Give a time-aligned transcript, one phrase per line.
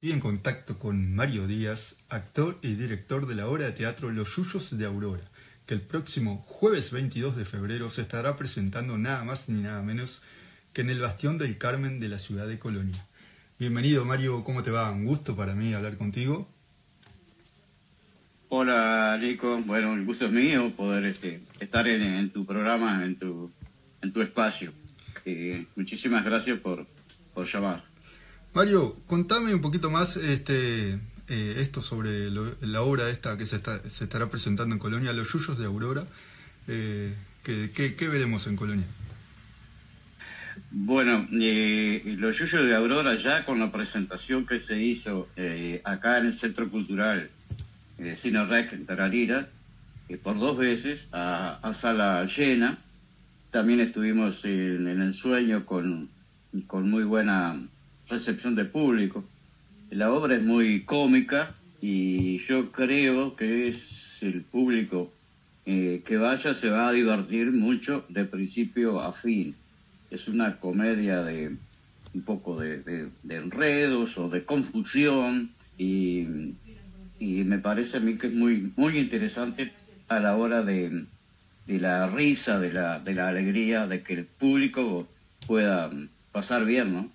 [0.00, 4.36] Estoy en contacto con Mario Díaz, actor y director de la obra de teatro Los
[4.36, 5.24] Yuyos de Aurora,
[5.66, 10.22] que el próximo jueves 22 de febrero se estará presentando nada más ni nada menos
[10.72, 13.04] que en el Bastión del Carmen de la ciudad de Colonia.
[13.58, 14.88] Bienvenido Mario, ¿cómo te va?
[14.92, 16.48] Un gusto para mí hablar contigo.
[18.50, 23.50] Hola Nico, bueno, el gusto es mío poder este, estar en, tu programa, en tu,
[24.00, 24.72] en tu espacio.
[25.24, 26.86] Eh, muchísimas gracias por,
[27.34, 27.87] por llamar.
[28.54, 30.98] Mario, contame un poquito más este,
[31.28, 35.66] eh, esto sobre la obra esta que se, estará presentando en Colonia, Los Yuyos de
[35.66, 36.04] Aurora.
[36.66, 38.86] Eh, ¿qué, veremos en Colonia?
[40.70, 45.28] Bueno, eh, Los Yuyos de Aurora ya con la presentación que se hizo
[45.84, 47.28] acá en el Centro Cultural
[47.98, 49.48] de Cine Rec en Tararira,
[50.22, 52.78] por dos veces a, sala llena.
[53.50, 56.08] También estuvimos en, en el sueño con,
[56.66, 57.60] con muy buena
[58.08, 59.24] recepción de público.
[59.90, 65.12] La obra es muy cómica y yo creo que es el público
[65.66, 69.54] eh, que vaya se va a divertir mucho de principio a fin.
[70.10, 71.56] Es una comedia de
[72.14, 76.54] un poco de, enredos o de confusión y,
[77.20, 79.72] y, me parece a mí que es muy, muy interesante
[80.08, 81.04] a la hora de,
[81.66, 85.06] de la risa, de la, de la alegría, de que el público
[85.46, 85.90] pueda
[86.32, 87.10] pasar bien, ¿no?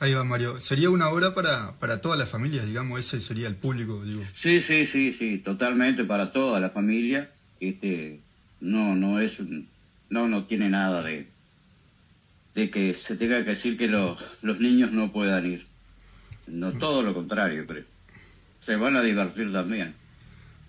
[0.00, 0.60] Ahí va, Mario.
[0.60, 4.22] Sería una obra para, para todas las familias, digamos, ese sería el público, digo.
[4.34, 7.30] Sí, sí, sí, sí, totalmente para toda la familia.
[7.60, 8.20] Este,
[8.60, 9.38] no, no es,
[10.08, 11.26] no, no tiene nada de,
[12.54, 15.66] de que se tenga que decir que los, los niños no puedan ir.
[16.46, 17.84] No, todo lo contrario, creo.
[18.64, 19.94] Se van a divertir también.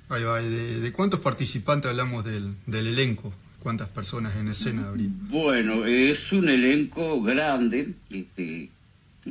[0.09, 3.31] Ahí va, ¿de, de cuántos participantes hablamos del, del elenco?
[3.59, 5.09] ¿Cuántas personas en escena habría?
[5.11, 8.69] Bueno, es un elenco grande, este,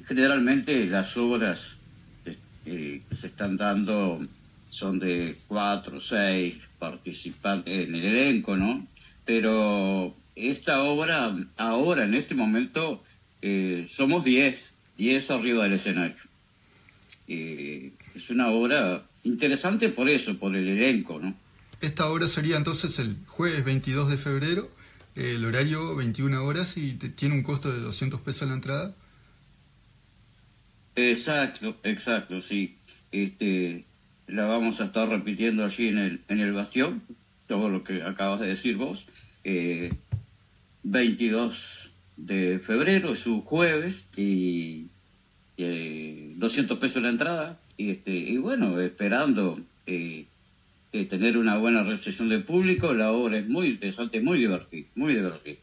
[0.07, 1.77] Generalmente las obras
[2.67, 4.21] eh, que se están dando
[4.71, 8.87] son de cuatro o seis participantes en el elenco, ¿no?
[9.25, 13.03] Pero esta obra, ahora, en este momento,
[13.43, 16.17] eh, somos diez, diez arriba del escenario.
[17.27, 21.35] Eh, es una obra interesante por eso, por el elenco, ¿no?
[21.81, 24.71] Esta obra sería entonces el jueves 22 de febrero,
[25.15, 28.95] el horario 21 horas y tiene un costo de 200 pesos la entrada.
[30.99, 32.75] Exacto, exacto, sí.
[33.13, 33.85] Este,
[34.27, 37.03] la vamos a estar repitiendo allí en el, en el bastión,
[37.47, 39.07] todo lo que acabas de decir vos.
[39.45, 39.95] 22
[40.85, 44.89] eh, de febrero, es un jueves, y
[45.57, 47.61] 200 eh, pesos la entrada.
[47.77, 50.27] Y, este, y bueno, esperando eh,
[50.91, 55.59] tener una buena recepción del público, la obra es muy interesante, muy divertida, muy divertida.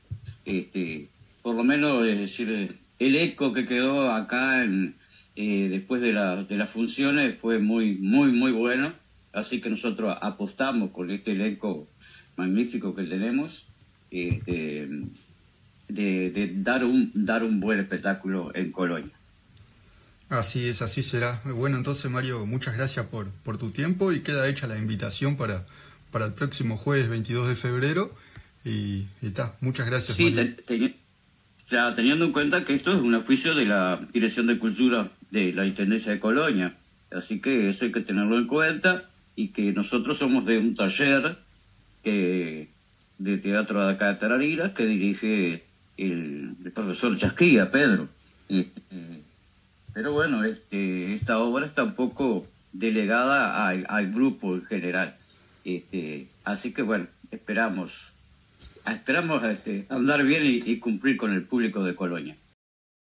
[0.46, 1.10] Este,
[1.42, 4.96] por lo menos, es decir, el eco que quedó acá en
[5.36, 8.94] eh, después de, la, de las funciones fue muy, muy, muy bueno.
[9.34, 11.88] Así que nosotros apostamos con este elenco
[12.38, 13.66] magnífico que tenemos
[14.12, 14.90] eh,
[15.90, 19.12] de, dar, un, dar un buen espectáculo en Colonia.
[20.30, 21.42] Así es, así será.
[21.44, 25.66] Bueno, entonces Mario, muchas gracias por, por tu tiempo y queda hecha la invitación para,
[26.12, 28.16] para el próximo jueves 22 de febrero.
[28.64, 30.18] Y está, muchas gracias.
[30.18, 30.34] Sí,
[31.70, 35.52] ya teniendo en cuenta que esto es un oficio de la Dirección de Cultura de
[35.52, 36.78] la Intendencia de Colonia.
[37.12, 39.04] Así que eso hay que tenerlo en cuenta
[39.36, 41.38] y que nosotros somos de un taller
[42.04, 42.70] que,
[43.18, 45.66] de teatro de acá de Tararira que dirige
[45.98, 48.08] el, profesor Chasquilla, Pedro.
[48.48, 48.70] Eh,
[49.94, 55.18] pero bueno, este, esta obra está un poco delegada al, grupo en general.
[55.66, 58.14] Este, así que bueno, esperamos,
[58.88, 62.38] esperamos este, andar bien y cumplir con el público de Colonia.